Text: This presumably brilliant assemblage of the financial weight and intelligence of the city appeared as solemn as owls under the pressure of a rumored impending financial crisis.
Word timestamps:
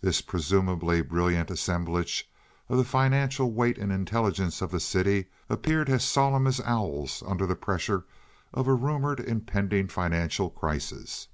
This 0.00 0.20
presumably 0.20 1.02
brilliant 1.02 1.50
assemblage 1.50 2.30
of 2.68 2.76
the 2.78 2.84
financial 2.84 3.50
weight 3.50 3.78
and 3.78 3.90
intelligence 3.90 4.62
of 4.62 4.70
the 4.70 4.78
city 4.78 5.26
appeared 5.50 5.90
as 5.90 6.04
solemn 6.04 6.46
as 6.46 6.60
owls 6.64 7.20
under 7.26 7.46
the 7.48 7.56
pressure 7.56 8.04
of 8.54 8.68
a 8.68 8.74
rumored 8.74 9.18
impending 9.18 9.88
financial 9.88 10.50
crisis. 10.50 11.26